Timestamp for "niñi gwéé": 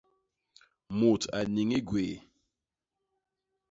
1.53-2.15